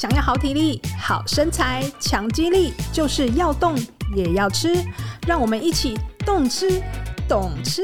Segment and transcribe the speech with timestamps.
[0.00, 3.74] 想要好体力、好身材、强肌力，就是要动
[4.16, 4.74] 也要吃。
[5.26, 6.82] 让我们一起动吃，
[7.28, 7.82] 懂吃。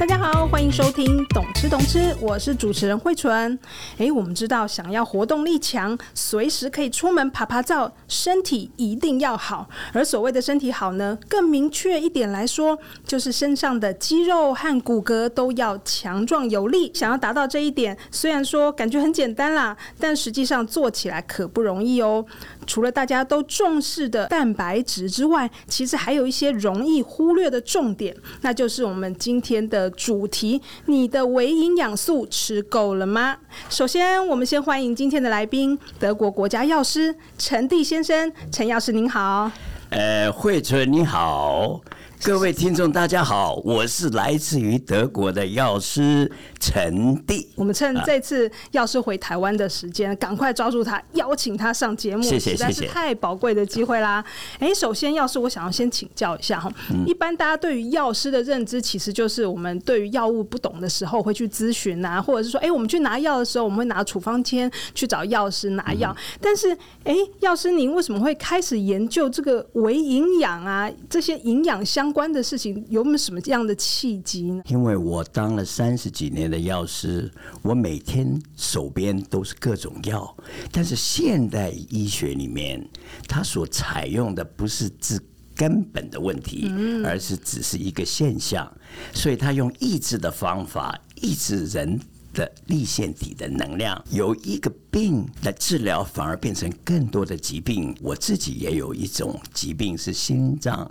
[0.00, 3.58] 大家好，欢迎收听《懂吃懂吃》，我是主持人慧纯。
[3.98, 9.68] 诶，我们知道，想要活动力强，随时可以出门爬爬照，身体一定要好。
[9.92, 16.90] 而所谓的身体好呢，更明确一点来说，就是身上的肌肉和骨骼都要强壮有力。
[16.94, 22.24] 想要达到这一点，虽然说感觉很简单啦，但实际上做起来可不容易哦。
[22.66, 33.36] 除了大家都重视的蛋白质之外，其实还有一些容易忽略的重点，那就是我们今天的主题：你的维营养素吃够了吗？
[33.68, 38.32] 首先，我们先欢迎今天的来宾——德国国家药师陈帝先生。
[38.50, 39.50] 陈药师您好。
[39.90, 41.80] 呃，慧春你好。
[42.22, 47.48] 各位听众，大家好，我是来自于德国的药师陈第。
[47.56, 54.22] 我们趁这次药师回台湾的时间，赶快抓住他，邀请他上节目，谢谢，实在是太宝贵的机会啦！
[54.58, 56.70] 哎，首先，药师，我想要先请教一下哈，
[57.06, 66.14] 一般大家对于药师的认知，其实就是我们对于药物不懂的时候会去咨询啊，或者是说，哎，我们去拿药的时候，我们会拿处方签去找药师拿药。
[66.38, 70.90] 但是，哎，药师您为什么会开始研究这个微营养啊？
[71.08, 74.62] 这些营养相关的事情有没有什么这样的契机呢？
[74.66, 77.30] 因为我当了三十几年的药师，
[77.62, 80.36] 我每天手边都是各种药，
[80.70, 82.86] 但是现代医学里面，
[83.28, 85.20] 它所采用的不是治
[85.54, 86.70] 根本的问题，
[87.04, 88.70] 而是只是一个现象，
[89.12, 92.00] 所以他用抑制的方法抑制人
[92.32, 97.94] 的立腺体的能量，由一个病来治疗，反而变成更多的疾病。
[98.00, 100.90] 我自己也有一种疾病是心脏。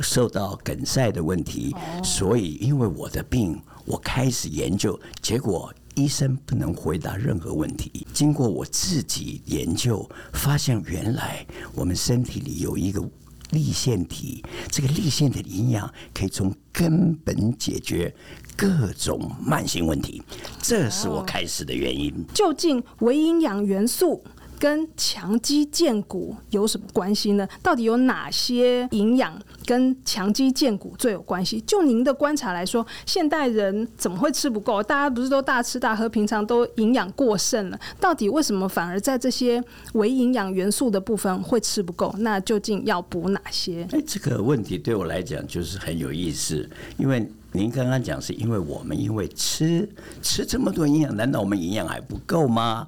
[0.00, 8.06] 受到梗塞的问题，所以因为我的病，我开始研究，结果医生不能回答任何问题。
[8.12, 13.02] 经过我自己研究，发现原来我们身体里有一个
[13.50, 18.14] 立腺体，这个立腺体的营养可以从根本解决
[18.56, 20.22] 各种慢性问题，
[20.62, 22.14] 这是我开始的原因。
[22.32, 24.22] 究竟维营养元素
[24.60, 27.48] 跟强肌健骨有什么关系呢？
[27.62, 29.32] 到底有哪些营养
[29.64, 31.58] 跟强肌健骨最有关系？
[31.62, 34.82] 就您的观察来说，现代人怎么会吃不够？
[34.82, 39.62] 大家不是都大吃大喝，平常都营养过剩了，到底为什么反而在这些
[39.94, 42.14] 微营养元素的部分会吃不够？
[42.18, 43.88] 那究竟要补哪些？
[43.92, 46.68] 哎，这个问题对我来讲就是很有意思，
[46.98, 49.88] 因为您刚刚讲是因为我们因为吃
[50.22, 52.86] 吃这么多营养，难道我们营养还不够吗？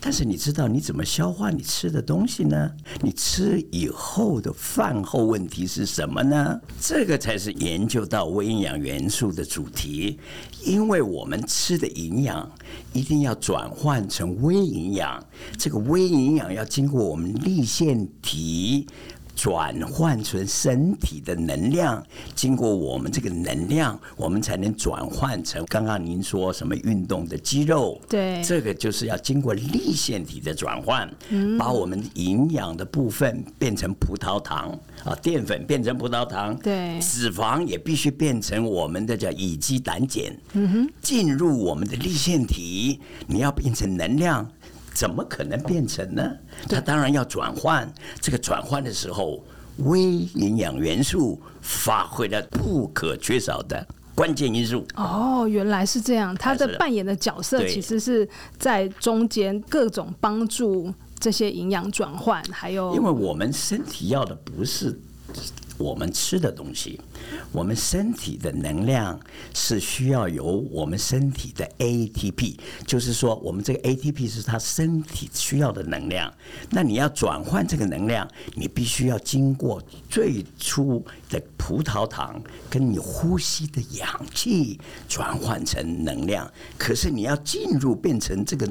[0.00, 2.70] 但是你知道你怎么消化你吃的东西呢？
[3.00, 6.60] 你吃以后的饭后问题是什么呢？
[6.80, 10.20] 这个才是研究到微营养元素的主题。
[10.64, 12.48] 因为我们吃的营养
[12.92, 15.24] 一定要转换成微营养，
[15.58, 18.86] 这个微营养要经过我们粒腺体。
[19.36, 22.02] 转换成身体的能量，
[22.34, 28.00] 经过我们这个能量，我们才能转换成刚刚您说什么运动的肌肉。
[28.08, 44.50] 对，这个就是要经过立腺体的转换，嗯、把我们营养的部分变成葡萄糖啊，淀粉变成葡萄糖，对，脂肪也必须变成我们的叫乙基胆碱，嗯哼，进入我们的立腺体，你要变成能量。
[44.96, 46.22] 怎么可能变成呢？
[46.70, 47.86] 它当然要转换。
[48.18, 49.44] 这个转换的时候，
[49.80, 54.86] 微营养元素发挥了不可缺少的关键因素。
[54.94, 56.34] 哦，原来是这样。
[56.36, 58.26] 它的扮演的角色其实是
[58.58, 64.98] 在中间，各种帮助这些营养转换，还有因为我们身体要的不是。
[65.78, 67.00] 我们吃的东西，
[67.52, 69.18] 我们身体的能量
[69.54, 72.56] 是需要由我们身体的 ATP，
[72.86, 76.32] 就是说，我们这个 ATP 是它身体需要的能量。
[76.70, 86.50] 那你要转换这个能量，你必须要经过最初的葡萄糖跟你呼吸的氧气转换成能量。
[86.78, 88.66] 可是你要进入变成这个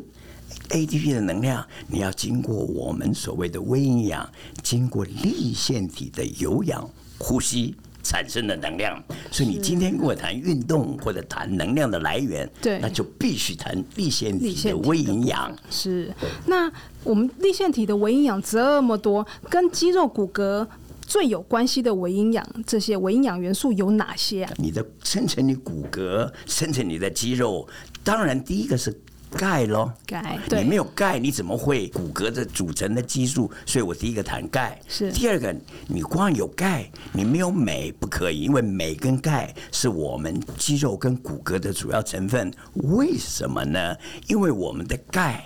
[0.69, 4.28] ATP 的能量，你要经过我们所谓的微营养，
[4.64, 6.90] 经过立腺体的有氧
[7.20, 9.02] 呼吸产生的能量。
[9.31, 15.55] 所以你今天跟我谈运动或者谈能量的来源，对，那就必须谈立腺体的微营养。
[15.70, 16.11] 是，
[16.47, 16.72] 那
[17.03, 20.67] 我们立腺体的微营养这么多，跟肌肉骨骼
[21.02, 24.53] 最有关系的微营养，这些微营养元素有哪些啊？
[24.58, 27.67] 你的生成你骨骼，生成你的肌肉，
[28.03, 28.99] 当然第一个是。
[29.37, 33.52] 钙咯，钙，你没有钙，你怎么会骨骼的组成的激素？
[33.66, 34.79] 所以我第一个谈钙。
[34.87, 35.53] 是第二个，
[35.87, 42.52] 你光有钙，你没有镁不可以，因为镁跟钙是我们肌肉跟骨骼的主要成分。
[42.73, 43.96] 为什么呢？
[44.28, 45.43] 因为我们的钙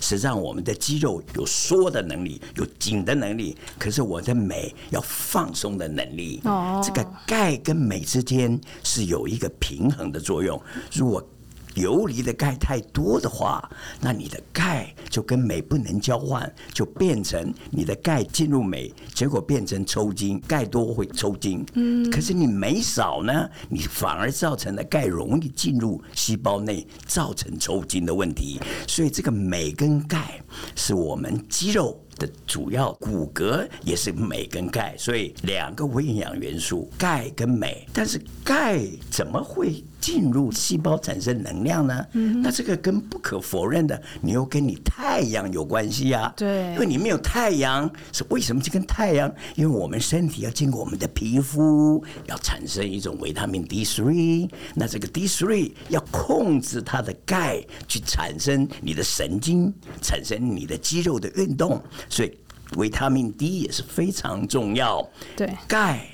[0.00, 3.56] 是让我们的肌肉有缩的能力，有紧的能力。
[3.78, 6.40] 可是我的美要放松的能力。
[6.44, 10.60] 哦，这个钙跟镁之间是有一个平衡的作用。
[10.92, 11.26] 如果
[11.74, 13.68] 游离的钙太多的话，
[14.00, 20.40] 那你的钙就跟镁不能交换，就变成你的钙进入镁，结果变成抽筋。
[20.46, 28.60] 钙多会抽筋，嗯，可是你镁少呢，你反而造成了钙容易进入细胞内，造成抽筋的问题。
[28.86, 30.42] 所以这个镁跟钙
[30.74, 37.86] 是我们肌肉的主要，骨骼也是镁跟钙，所以两个微营养元素，钙跟镁。
[37.92, 38.80] 但是钙
[39.10, 42.06] 怎么会进入细胞产生能量呢？
[42.12, 46.32] 嗯，那这个跟不可否认的，你又跟你太阳有关系呀。
[46.36, 48.62] 对，因为你没有太阳，是为什么？
[48.62, 61.82] 这跟太阳，因为我们身体要经过我们的皮肤，要产生一种维他命 D three，那这个 D three 要控制它的钙去产生你的神经，产生你的肌肉的运动。
[62.08, 62.36] 所以
[62.76, 65.06] 维他命 D 也是非常重要。
[65.36, 66.06] 对，钙、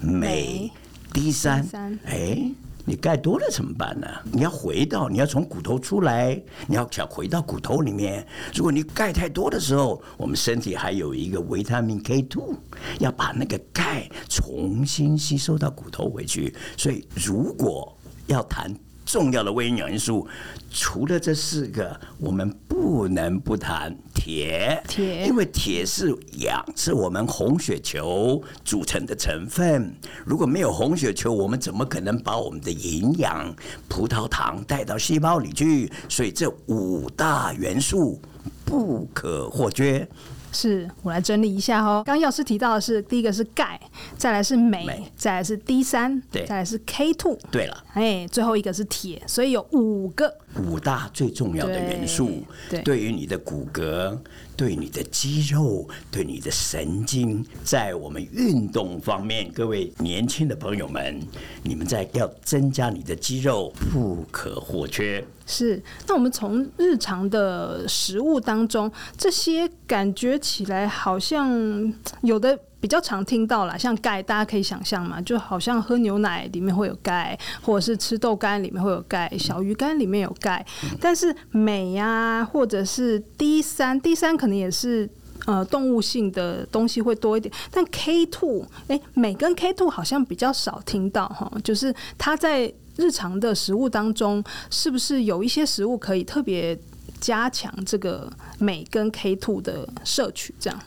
[0.00, 0.70] 镁、
[1.12, 1.68] D 三，
[2.04, 2.50] 哎，
[2.84, 4.06] 你钙多了怎么办呢？
[4.32, 8.26] 你要回到，你要从骨头出来，你要想回到骨头里面。
[8.54, 12.54] 如果你钙太多的时候，我们身体还有一个维他命 K two，
[12.98, 16.54] 要把那个钙重新吸收到骨头回去。
[16.76, 17.96] 所以如果
[18.26, 18.74] 要谈。
[19.12, 20.24] 重要的微营养元素，
[20.70, 24.80] 除了这四个，我们不能不谈铁。
[24.86, 29.92] 铁，因为铁是氧，是我们红血球组成的成分。
[30.24, 33.52] 如果没有红血球，我们怎么可能把我们的营养、
[33.88, 35.90] 葡萄糖带到细胞里去？
[36.08, 38.20] 所以这五大元素
[38.64, 40.06] 不可或缺。
[40.52, 42.02] 是我来整理一下哦。
[42.04, 43.80] 刚药师提到的是，第一个是钙，
[44.16, 44.86] 再来是镁，
[45.16, 47.38] 再来是 D 三，对，再来是 K two。
[47.50, 54.18] 对了，哎，最后一个是铁，所以有五个五大最重要的元素，对，对于你的骨骼。
[54.60, 61.18] 对你的肌肉，对你的神经，在我们运动方面，各位年轻的朋友们，
[61.62, 65.24] 你们在要增加你的肌肉，不可或缺。
[65.46, 71.90] 是，那我们从日常的食物当中，这些感觉起来好像
[72.20, 72.58] 有的。
[72.80, 80.64] 比较常听到啦，像钙，大家可以想象嘛，就好像喝牛奶里面会有钙，或者是吃豆干里面会有钙，小鱼干里面有钙。
[80.98, 85.08] 但是镁呀、啊，或者是 D 三，D 三可能也是
[85.44, 87.52] 呃动物性的东西会多一点。
[87.70, 96.78] 但 K two，哎，镁跟 K two 好像比较少听到哈，就是它在日常的食物当中，是不是有一些食物可以特别
[97.20, 100.54] 加强这个镁跟 K two 的摄取？
[100.58, 100.80] 这样，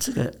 [0.00, 0.32] 这个。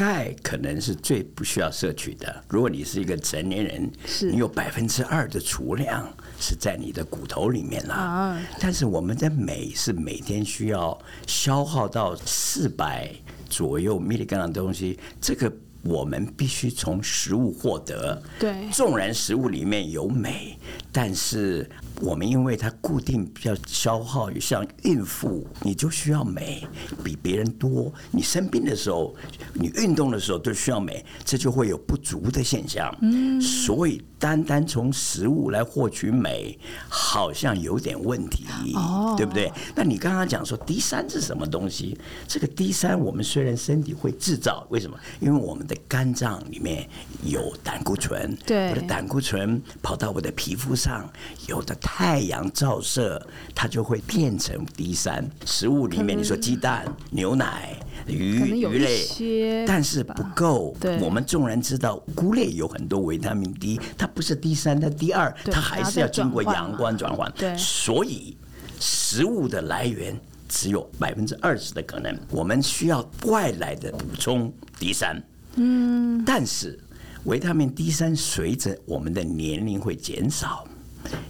[0.00, 2.42] 钙可能是最不需要摄取的。
[2.48, 3.92] 如果你是一个成年人，
[4.32, 6.10] 你有百分之二的储量
[6.40, 7.92] 是在你的骨头里面了。
[7.92, 13.14] 啊，但是我们的镁是每天需要消耗到四百
[13.50, 15.52] 左右 milligram 的东西，这个
[15.82, 18.22] 我们必须从食物获得。
[18.38, 20.56] 对，纵然食物里面有镁，
[20.90, 21.68] 但是。
[22.00, 26.66] 我们因为它固定比较消耗，像孕妇你就需要美
[27.04, 27.92] 比别人多。
[28.10, 29.14] 你生病的时候，
[29.52, 32.94] 你运动的时候都需要美，这就会有不足的现象。
[33.02, 36.58] 嗯，所以单单从食物来获取美，
[36.88, 39.52] 好像有点问题，哦，对不对？
[39.74, 41.98] 那你刚刚讲说 D 三是什么东西？
[42.26, 44.98] 这个 D 三我们虽然身体会制造，为什么？
[45.20, 46.88] 因为我们的肝脏里面
[47.24, 51.06] 有胆固醇，对，我的胆固醇跑到我的皮肤上，
[51.46, 51.76] 有的。
[51.92, 53.20] 太阳照射，
[53.52, 55.28] 它就会变成 D 三。
[55.44, 60.74] 食物里面，你说鸡蛋、牛奶、鱼鱼类，但是不够。
[61.00, 67.30] 我们众人知道菇类有很多维他命 D，它不是 D 三，它 D 二，它还是要经过阳光转换。
[67.36, 68.36] 对，所以
[68.78, 70.18] 食物的来源
[70.48, 75.20] 只有百分之二十的可能，我们需要外来的补充 D 三。
[75.56, 76.78] 嗯，但是
[77.24, 80.64] 维他命 D 三随着我们的年龄会减少。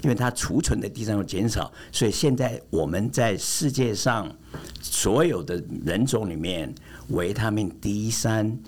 [0.02, 4.30] 因为它储存的地方会减少，所以现在我们在世界上
[4.80, 6.74] 所有的人种里面，
[7.08, 8.58] 维他命 D 三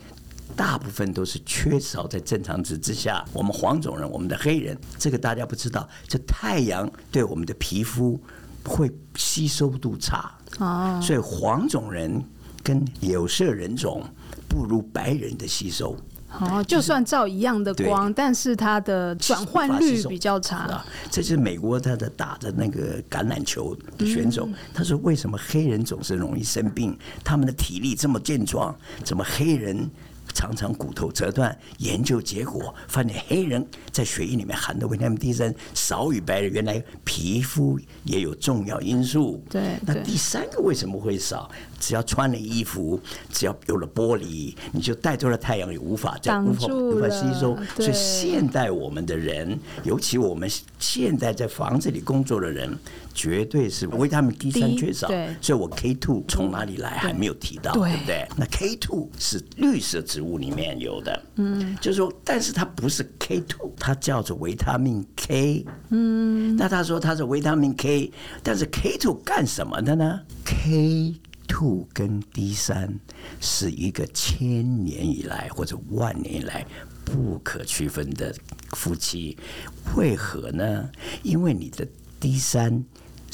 [0.54, 3.24] 大部分都是缺少在正常值之下。
[3.32, 8.20] 我们黄种人，我们的黑人，这个大家不知道，这太阳对我们的皮肤
[8.64, 12.22] 会吸收度差哦，所以黄种人
[12.62, 14.04] 跟有色人种
[14.48, 15.96] 不如白人的吸收。
[16.40, 20.82] 哦，就算照一样的光，但是它的转换率比较差。
[21.10, 26.96] 这是美国他的打的那个橄榄球的选手，他说为什么黑人总是容易生病？
[27.22, 28.74] 他们的体力这么健壮，
[29.04, 29.88] 怎么黑人
[30.34, 39.42] 常常骨头折断，研究结果发现黑人在血液里面含的维他命 D 三少于白人，原来皮肤也有重要因素。
[39.50, 41.50] 对，那第三个为什么会少？
[41.78, 43.00] 只要穿了衣服，
[43.32, 47.58] 只要有了玻璃，你就带住了太阳，也无法再无法无法吸收。
[47.76, 50.48] 所以现代我们的人，尤其我们
[50.78, 52.78] 现在在房子里工作的人，
[53.12, 55.08] 绝对是维他命 D 三缺少。
[55.40, 58.28] 所以我 K two 从哪里来还没有提到，对不对？
[58.36, 65.64] 那 K two 是绿色植物里面有的，嗯，就是说，但是它不是 K two，它叫做维他命 K。
[65.88, 71.14] 嗯，那他说它是维他命 K，但是 K two 干什么的呢？K
[71.48, 72.94] two 跟 D 三
[73.40, 76.66] 是一个千年以来或者万年以来
[77.06, 78.34] 不可区分的
[78.72, 79.38] 夫妻，
[79.96, 80.90] 为何呢？
[81.22, 81.88] 因为你的
[82.20, 82.84] D 三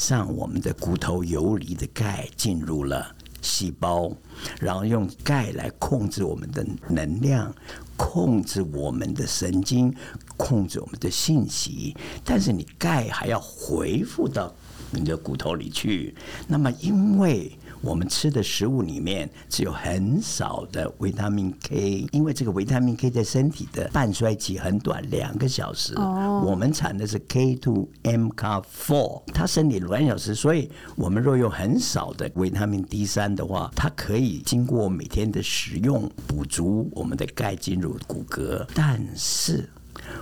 [0.07, 4.11] 让我们的骨头游离的钙进入了细胞，
[4.59, 7.53] 然后用钙来控制我们的能量，
[7.95, 9.93] 控制我们的神经，
[10.37, 11.95] 控制我们的信息。
[12.23, 14.53] 但是你钙还要回复到
[14.91, 16.15] 你的骨头里去，
[16.47, 17.51] 那么因为。
[17.81, 25.93] 我们吃的食物里面只有很少的维他命 K，因为这个维他命 K 在身体的半衰期很短，两个小时。
[25.95, 26.43] 哦。
[26.45, 38.65] 我们产的是 K2 M car four，它身体两小时，所以我们若用很少的维他命 D 三的话，它可以经过每天的食用补足我们的钙进入骨骼。
[38.73, 39.69] 但是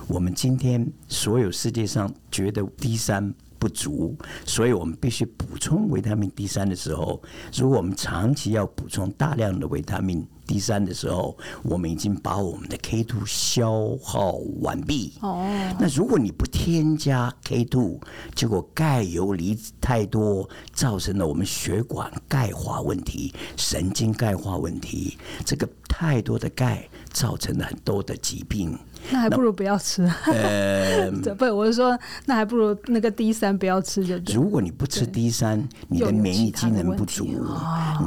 [0.06, 3.34] 我们今天所有世界上觉得 D 三。
[3.58, 7.20] 不足，所以我们必须补充维他命 D 三的时候，
[7.54, 15.12] 如果我们长期要补充大量的维他命 D 三的时候，我们已经把我们的 K two 消耗完毕。
[15.20, 15.46] 哦，
[15.78, 18.00] 那如果你不添加 K two，
[18.34, 28.78] 结果钙游离太多，造成了我们血管钙化问题、神经钙化问题，这个太多的钙造成了很多的疾病。
[29.10, 30.02] 那还不如不要吃。
[30.26, 34.34] 呃， 不，我是说，那还不如那个 D 三不要吃就对。
[34.34, 37.26] 如果你不吃 D 三，你的免疫机能不足，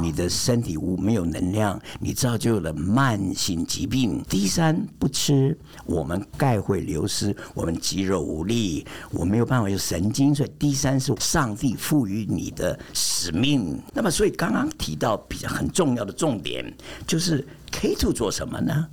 [0.00, 4.22] 你的身体无没有能量，你造就了慢性疾病。
[4.28, 13.80] D 三不吃，我们钙会流失，我们肌肉无力，我没有办法有神经，所以 D 三是上帝赋予你的使命。
[13.92, 16.64] 那么，所以刚刚提到比较很重要的重点，
[17.06, 18.86] 就是 K two 做什么呢？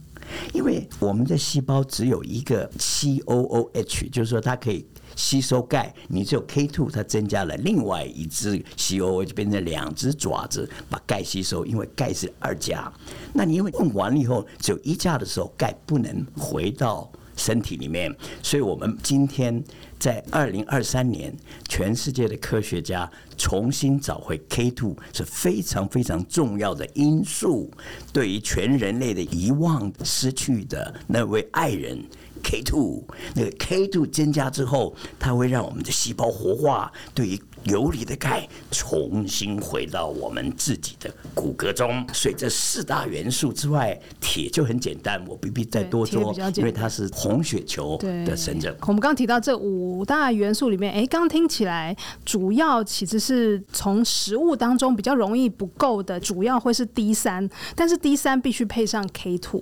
[0.53, 5.93] 因为我们的细胞只有一个 C O O H，就是说它可以吸收钙。
[6.07, 11.65] 你只有 K two，它增加了另外一只 C O O H，变成两只爪子把钙吸收。
[11.65, 12.91] 因为钙是二价，
[13.33, 19.63] 那你因为用完了以后只有一价的时候，钙不能回到身体里面，所以我们今天。
[19.99, 21.35] 在二零二三年，
[21.67, 27.69] 全世界的科学家重新找回 K two 是非常非常重要的因素。
[28.13, 32.01] 对于全人类的遗忘、失去的那位爱人
[32.41, 33.03] K two，
[33.35, 36.91] 那个 K two 增加之后，它会让我们的细胞活化。
[37.13, 48.73] 对于游离的钙重新回到我们自己的骨骼中，所以这四大元素之外，铁就很简单，我不必再多说，因为它是红血球的神证。
[48.81, 59.61] 我们刚刚提到这五大元素里面，哎，刚刚听起来主要其实是从食物当中比较容易不够的，主要会是 D 三，但是 D 三必须配上 K two，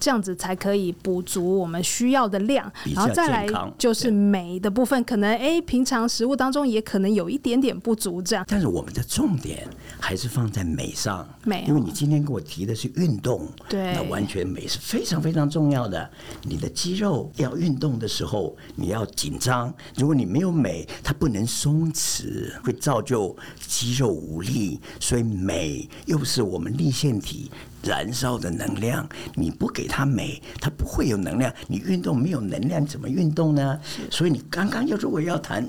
[0.00, 3.46] 这样子才可以补足我们需要的量，然后再来
[3.78, 7.35] 就是镁的部分，可能哎平常食物当中也可能有一。
[7.36, 8.42] 一点点不足，这样。
[8.48, 9.68] 但是我们的重点
[10.00, 16.10] 还是放在美上，美，因为你今天给我提的是运动，对，那完全美是非常非常重要的。
[16.42, 19.72] 你的肌肉要运动的时候，你要紧张。
[19.96, 24.80] 如果你没有美，它不能松弛，会造就肌肉无力。
[24.98, 27.50] 所以美又是我们立腺体
[27.82, 29.06] 燃烧的能量。
[29.34, 31.52] 你不给它美，它不会有能量。
[31.68, 33.78] 你运动没有能量，怎么运动呢？
[34.10, 35.68] 所以你刚刚要如果要谈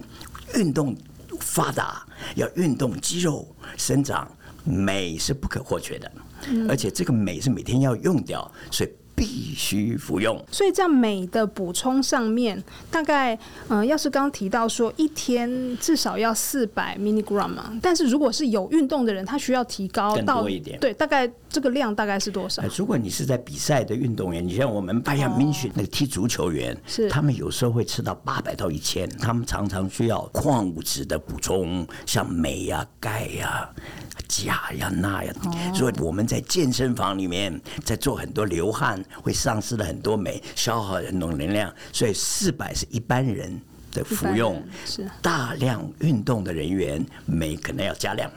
[0.56, 0.96] 运动。
[1.48, 4.30] 发达要运动，肌肉生长，
[4.64, 6.12] 美是不可或缺的，
[6.70, 8.90] 而且这个美是每天要用掉，所以。
[9.18, 13.34] 必须服用，所以在镁的补充上面，大概
[13.68, 22.62] 嗯、呃，要是刚刚提到说一天至少要四百 milligram 嘛，但是如果是有运动的人，他需要提高到多一点，对，大概这个量大概是多少？
[22.78, 33.68] 如果你是在比赛的运动员，你像我们拜仁慕尼黑那个踢足球员，是他们有时候会吃到八百到一千，他们常常需要矿物质的补充，像镁呀、钙呀。
[34.28, 35.34] 钾呀、那呀，
[35.74, 41.74] 所以我们在健身房里面在做很多流汗，会丧失了很多镁，消耗很多能量。
[41.92, 43.60] 所以四百是一般人
[43.92, 48.30] 的服用，是大量运动的人员镁可能要加量。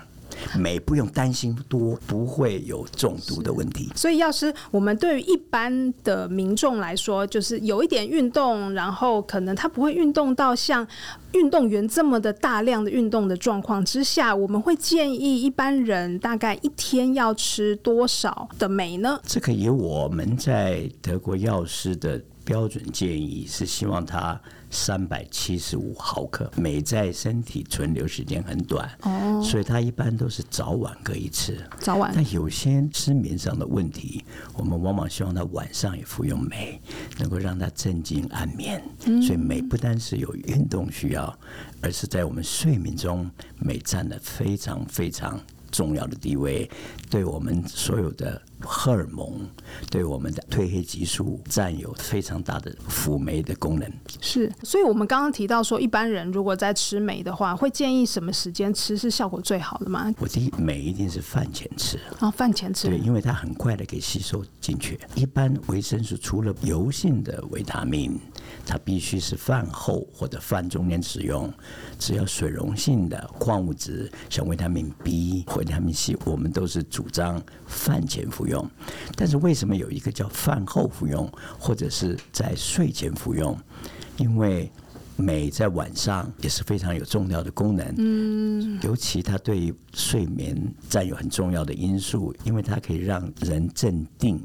[0.58, 3.90] 镁不用担心多，不会有中毒的问题。
[3.94, 10.86] 所以，药师，我们对于一般的民众来说，就是有一点运动，然后可能他不会运动到像
[11.32, 19.20] 运动员这么的大量的运动的状况之下，我们会建议一般人大概一天要吃多少的镁呢？
[19.24, 24.40] 这个以我们在德国药师的标准建议是希望他。
[24.70, 31.58] 三百七十五毫克，镁在身体存留时间很短，哦，所以它一般都是早晚各一次。
[31.80, 32.12] 早晚。
[32.14, 34.24] 但有些失眠上的问题，
[34.54, 36.80] 我们往往希望他晚上也服用镁，
[37.18, 38.82] 能够让他镇静安眠。
[39.06, 39.20] 嗯。
[39.20, 41.36] 所以镁不单是有运动需要，
[41.80, 46.70] 而是在我们睡眠中，镁占了非常非常重要的地位，
[47.10, 48.40] 对我们所有的。
[48.60, 49.48] 荷尔蒙
[49.90, 53.90] 对我们的褪黑激素占有非常大的辅酶的功能。
[54.20, 60.12] 是，所以我们刚刚提到说，一般人如果在吃酶的话，会建议什么时间吃是效果最好的吗？
[60.18, 61.98] 我第一，酶一定是饭前吃。
[62.20, 62.88] 哦，饭前吃。
[62.88, 64.98] 对，因为它很快的可以吸收进去。
[65.14, 68.18] 一般维生素除了油性的维他命，
[68.66, 71.52] 它必须是饭后或者饭中间使用。
[71.98, 78.49] 只要水溶性的矿物质，像维他命 B、维他命 C，我们都是主张饭前服用。
[79.16, 83.56] 但是为什么有一个叫饭后服用，或者是在睡前服用？
[84.16, 84.70] 因为
[85.16, 87.94] 镁在晚上也是非常有重要的功能。
[87.98, 90.56] 嗯，尤其它对睡眠
[90.88, 94.42] 占有很重要的因素，因为它可以让人镇定。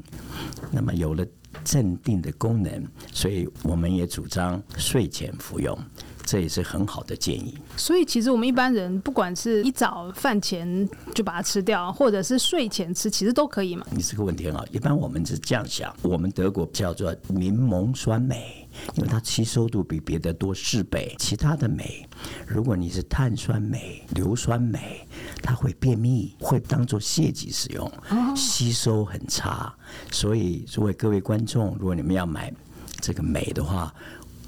[0.70, 1.24] 那么有了
[1.64, 5.78] 镇定的功能，所以我们也主张睡前服用。
[6.26, 7.56] 这也是很好的建议。
[7.76, 13.86] 所以，其实我们一般人，不管是一早饭前就把它吃掉，或者是睡前吃，其实都可以嘛。
[13.92, 14.66] 你这个问题很好。
[14.72, 21.14] 一般我们是这样想：我们德国叫做柠檬酸镁，因为它吸收度比别的多四倍。
[21.18, 22.06] 其他的镁，
[22.46, 25.06] 如果你是碳酸镁、硫酸镁，
[25.42, 27.90] 它会便秘，会当做泻剂使用，
[28.34, 29.72] 吸收很差。
[30.10, 32.52] 所以，作为各位观众，如果你们要买
[33.00, 33.94] 这个镁的话，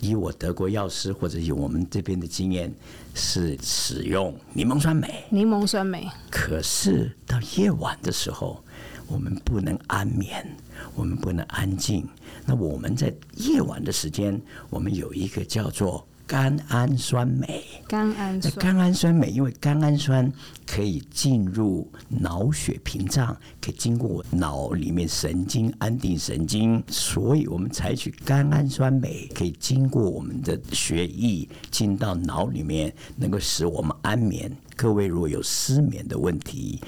[0.01, 2.73] 以我德国药师或者以我们这边的经验，
[3.15, 5.09] 是使用柠檬酸镁。
[5.31, 6.09] 柠檬酸镁。
[6.31, 8.63] 可是到夜晚的时候，
[9.07, 10.47] 我们不能安眠，
[10.95, 12.07] 我们不能安静。
[12.47, 16.07] 那我们在夜晚的时间，我们有一个叫做。
[16.29, 20.31] 甘氨酸酶，甘氨酸，甘氨酸酶，因为甘氨酸
[20.67, 34.55] 可以进入脑血屏障，可以经过脑里面神经安定神经，所以我们采取甘氨酸酶，可以经过我们的血液进到脑里面，能够使我们安眠。
[34.77, 36.79] 各位如果有失眠的问题，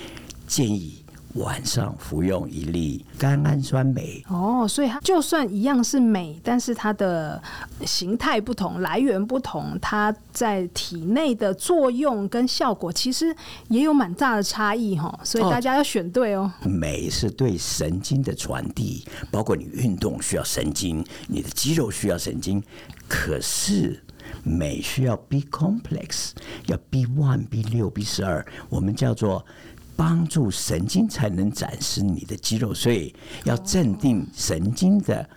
[0.46, 1.02] 建议。
[1.34, 7.40] 晚上服用一粒甘氨酸酶哦，所以它就算一样是镁，但是它的
[7.86, 13.32] 形态不同，来源不同，它在体内的作用跟效果其实
[13.68, 15.16] 也有蛮大的差异哈。
[15.22, 16.50] 所以大家要选对哦。
[16.64, 22.60] 镁是对神经的传递，包括你运动需要神经，你的肌肉需要神经，
[23.06, 24.02] 可是
[24.42, 26.30] 镁需要 B complex，
[26.66, 29.46] 要 B one、B 六、B 十二，我们叫做。
[30.00, 35.28] 帮助神经才能展示你的肌肉，所以要镇定神经的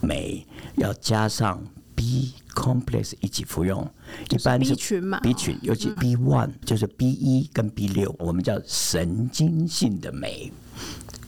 [0.00, 1.62] 酶，要加上
[1.94, 3.88] B complex 一起服用。
[4.28, 10.52] 一般是 B 群嘛，B 群，尤其 B one 就是 B 一跟 B 六，我们叫神经性的镁。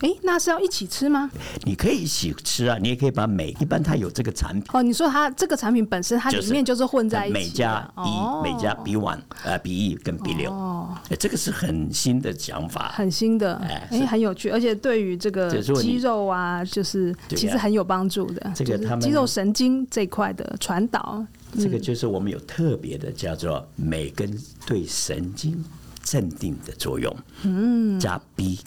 [0.04, 1.30] 哎，那是要一起吃吗？
[1.62, 4.64] 你可以一起吃啊，你也可以把镁，一般它有这个产品。
[4.74, 10.52] 哦，你说它这个产品本身，它里面就是混在一起，镁加一，镁加 B one，呃，B 一跟 B 六。
[10.52, 18.52] 哦，这个是很新的想法，很新的，哎，很有趣，而且对于这个肌肉啊，就是其实很有帮助的。
[18.54, 21.24] 这个他们肌肉神经这块的传导，
[21.58, 25.64] 这个就是我们有特别的叫做镁跟对神经
[26.02, 27.16] 镇定的作用。
[27.44, 28.58] 嗯，加 B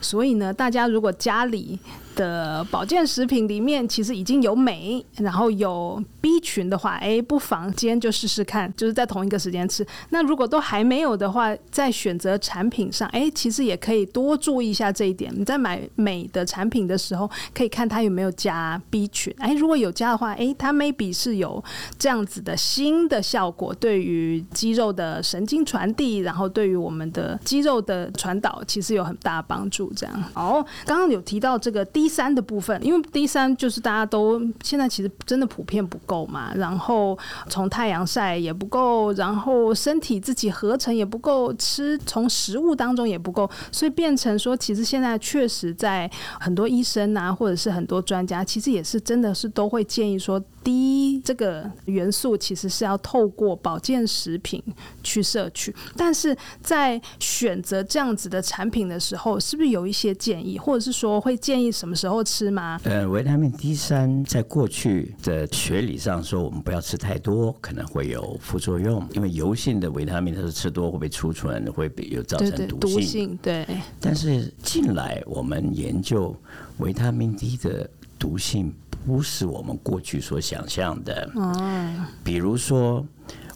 [0.00, 1.78] 所以呢，大家如果家里
[2.18, 9.86] 的保健食品里面其实已经有镁，然后有 B 群的话，哎，不妨今天就试试看，就是在同一个时间吃。
[10.10, 15.32] 那如果都还没有的话，在选择产品上，哎，其实也可以多注意一下这一点。
[15.32, 19.32] 你在买镁的产品的时候，可以看它有没有加 B 群。
[19.38, 21.62] 哎，如果有加的话，哎，它 maybe 是有
[21.96, 29.92] 这样子的新的效果，对于肌肉的神经传递，然后对于我们的肌肉的传导，其实有很大帮助。
[29.94, 30.24] 这样。
[30.34, 37.16] 哦，刚刚有提到这个低三的部分，因为 D 三就是大家都现在其实真的普遍不够嘛，然后
[37.48, 54.62] 从太阳晒也不够，然后身体自己合成也不够，吃从食物当中也不够，所以变成说，其实现在确实在很多医生啊，或者是很多专家，其实也是真的是都会建议说，D 这个元素其实是要透过保健食品
[55.02, 62.78] 去摄取，但是在选择这样子的产品的时候，是不是有一些建议，或者是说会建议什么时候吃吗？
[62.84, 72.68] 呃，维他命 D 三在过去的学理上说，我们不要吃太多，可能会有副作用，因为油性的维他命它是吃多会被储存，会被有造成毒性。
[72.68, 73.66] 对对毒性对。
[73.98, 76.36] 但是近来我们研究
[76.78, 78.74] 维他命 D 的毒性，
[79.06, 81.30] 不是我们过去所想象的。
[81.34, 82.06] 哦。
[82.22, 83.04] 比如说。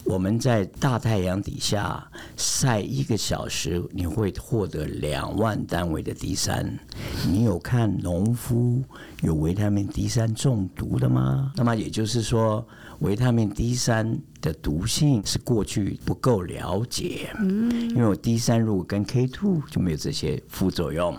[0.05, 6.77] 我们在大太阳底下晒一个小时，你会获得两万单位的 D 三。
[7.25, 8.83] 你有看农夫
[9.21, 11.53] 有维他命 D 三中毒的吗？
[11.55, 12.67] 那么也就是说，
[12.99, 17.29] 维他命 D 三的毒性是过去不够了解。
[17.39, 21.17] 嗯，因为 D 三如果跟 K two 就没有这些副作用。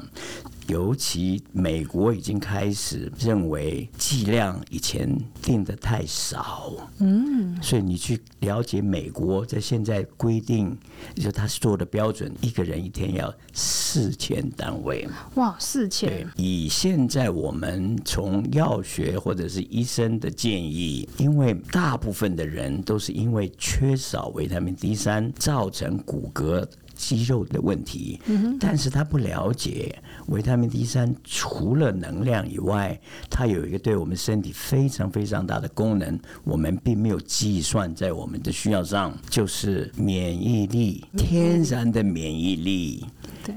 [0.66, 10.76] 尤其美国已经开始认为剂量以前定得太少，嗯，所以你去了解美国在现在规定，
[11.16, 15.06] 就他做的标准，一个人一天要四千单位。
[15.34, 16.26] 哇，四千！
[16.36, 26.66] 以现在我们从药学或者是医生的建议，因为大部分的人都是因为缺少维他命 D 三造成骨骼。
[26.94, 28.20] 肌肉的问题，
[28.58, 29.94] 但是他不了解
[30.26, 43.04] 维他命 D 三除了能量以外，它有一个对我们身体非常非常大的功能，我们并没有计算在我们的需要上，就是免疫力，天然的免疫力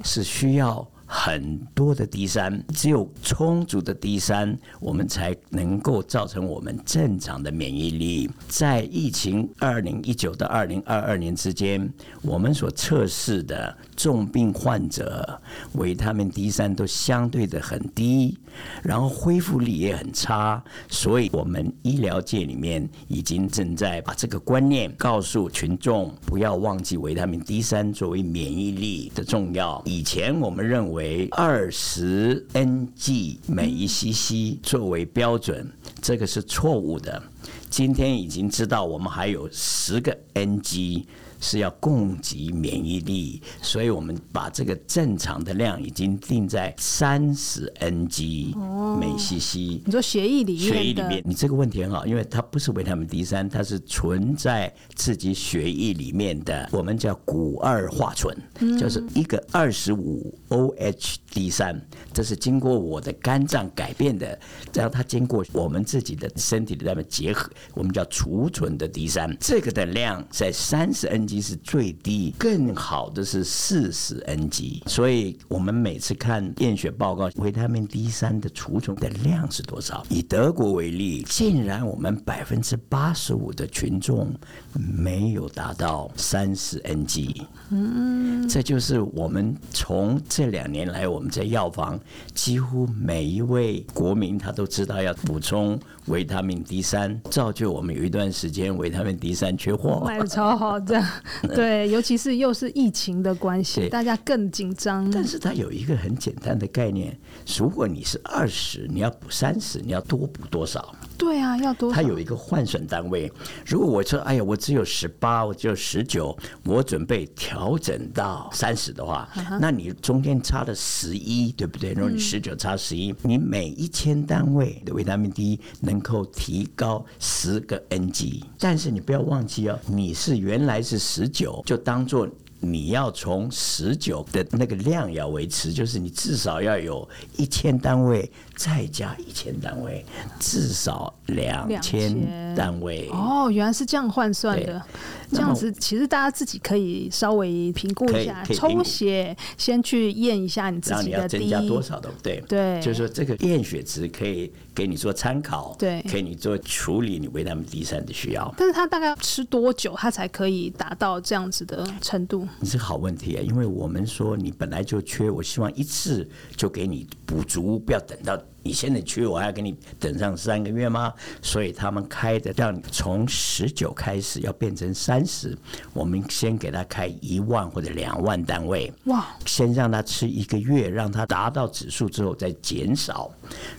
[0.03, 0.87] 是需要。
[1.09, 8.29] 很多的 D 三，只有充足的 D 三，我们才能够造成我们正常的免疫力。
[8.49, 11.89] 在疫情二零一九到二零二二年之间，
[12.21, 15.41] 我们所测试的重病患者
[15.75, 18.37] 维他命 D 三都相对的很低，
[18.83, 20.61] 然后恢复力也很差。
[20.89, 29.81] 所以，我们医疗界里面已经正在把这个观念告诉群众，不要忘记维他命 D 三作为免疫力的重要。
[29.85, 30.96] 以前我们认为。
[30.97, 37.21] 为二十 ng 每一 cc 作为标准，这个是错误的。
[37.69, 41.05] 今天已经知道，我们还有十个 ng。
[41.39, 48.55] 是要供给免疫力，所以我们把这个正常的量已经定在三十 ng
[48.99, 49.81] 每 cc。
[49.85, 50.61] 你说血液里面？
[50.61, 58.35] 血液里面，你这个问题很好，因为它不是维他命 D 三，它是存在自己血液里面的，我们叫谷二化醇，
[58.79, 61.79] 就是一个二十五 OH D 三，
[62.13, 64.37] 这是经过我的肝脏改变的，
[64.73, 71.26] 然后它经过我们自己的身体的那么结合，我们叫储存的 D 三，这个的量在三十 ng。
[71.41, 80.05] 是最低，更好的是四十 ng，所以我们每次看验血报告，维他命 D 三的储存的量是多少？
[80.09, 84.33] 以德国为例，竟然我们百分之八十五的群众
[84.73, 87.45] 没有达到三十 ng。
[87.69, 91.99] 嗯，这就是我们从这两年来，我们在药房
[92.33, 101.07] 几乎每一位国民他都知道要补充维他命 D 三，造就我们有一段时间维他命 D 三缺货，卖的超好这样。
[101.53, 105.09] 对， 尤其是又是疫情的关系，大家更紧张。
[105.11, 107.17] 但是它有一个很简单的概念：
[107.57, 110.95] 如果你是二十，你要补三十，你要多补多少？
[111.17, 111.91] 对啊，要多。
[111.91, 113.31] 它有一个换算单位。
[113.65, 119.27] 如果我说，哎呀，我只有十八，我只有十九，我准备调整到三十的话，
[119.59, 121.93] 那你中间差了十一，对不对？
[121.93, 128.43] 如果你十九差十一，你每一千单位的维他命 D 能能够提高十个 ng。
[128.59, 132.27] 但是你不要忘记哦，你是原来是十九，就当做。
[132.59, 137.07] 你要从十九的那个量要维持，就是你至少要有
[137.37, 138.27] 一千单位，
[138.57, 140.03] 再加一千单位，
[140.39, 142.13] 至少两千
[142.55, 143.07] 单位。
[143.13, 144.81] 哦，原来是这样换算的。
[145.29, 152.41] 这样子其实大家自己可以稍微评估一下，抽血先去验一下你自己的 D 增加多少，对不对？
[152.47, 158.53] 对，就是说这个验血值可以给你做参考，对，可以你做处理你维他命 D 三的需要。
[158.57, 162.47] 但是他大概要吃多久，他才可以达到这样子的程度？
[162.61, 171.13] 你是好问题啊，因为我们说你本来就缺，我希望一次就给你补足，不要等到你现在去，我还要给你等上三个月吗？
[171.41, 175.55] 所以他们开的让从十九开始要变成三十，
[175.93, 183.29] 我们先给他开一万或者两万单位，哇，先让他吃一个月，让他达到指数之后再减少。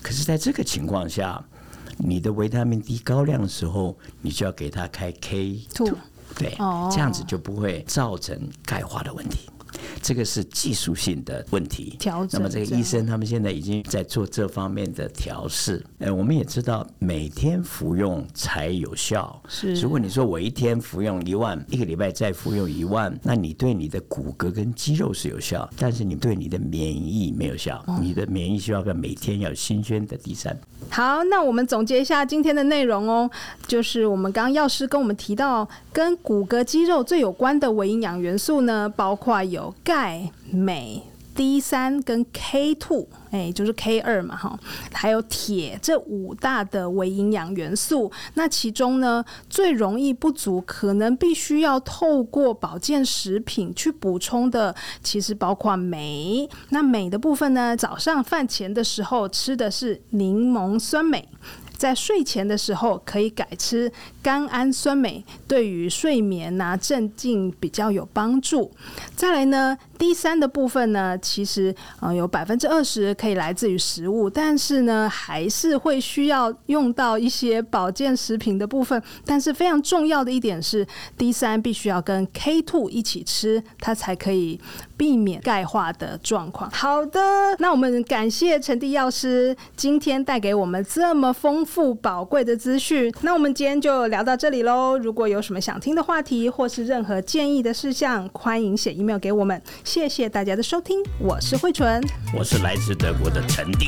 [0.02, 1.42] 可是，在这个情况下，
[1.96, 5.96] 你的维他命 D 高量的时候，你就要给他开 K two。
[6.36, 6.54] 对，
[6.92, 9.48] 这样子就不会造成钙化的问题。
[10.02, 11.96] 这个是技术性的问题。
[11.98, 12.40] 调整。
[12.40, 15.84] 那么这个医生他们现在已经在做这方面的调试。
[15.98, 19.40] 呃，我们也知道每天服用才有效。
[19.48, 19.74] 是。
[19.76, 27.84] 如果你说我一天服用一万，一个礼拜再服用一万，那你对你的骨骼跟肌肉是有效，但是你对你的免疫没有效。
[28.00, 30.56] 你的免疫需要每天要新鲜的第三。
[30.90, 33.30] 好，那我们总结一下今天的内容哦，
[33.66, 41.02] 就是我们刚刚药师跟我们提到，跟骨骼肌肉最有关的维营养元素呢，包括有有钙、镁。
[41.34, 44.58] D 三跟 K two，哎，就是 K 二嘛，哈，
[44.92, 48.10] 还有铁这五大的微营养元素。
[48.34, 56.48] 那其中呢，最容易不足，可能必须要透过保健食品去补充的，其实包括镁。
[56.70, 61.28] 那镁的部分呢，早上饭前的时候吃的是柠檬酸镁。
[61.76, 63.92] 在睡前的时候可以改吃
[64.28, 68.70] 甘氨酸镁，对于睡眠呐、啊、镇静比较有帮助。
[69.16, 79.02] 再来呢，D3 的部分呢，其实呃有百分之二十可以来自于食物，但是呢还是会需要用到一些保健食品的部分。
[79.24, 80.86] 但是非常重要的一点是
[81.16, 84.60] ，D 三必须要跟 K two 一起吃，它才可以
[84.98, 86.70] 避免钙化的状况。
[86.70, 87.18] 好的，
[87.60, 93.10] 那我们感谢陈俶药师今天带给我们这么丰富宝贵的资讯。
[93.22, 94.98] 那我们今天就聊到这里喽。
[94.98, 99.60] 如果有什么想听的话题，或是任何建议的事项，欢迎写 email 给我们。
[99.84, 102.02] 谢谢大家的收听，我是慧纯，
[102.36, 103.86] 我是来自德国的陈弟，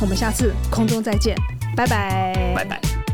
[0.00, 1.36] 我们下次空中再见，
[1.76, 3.11] 拜拜，拜拜。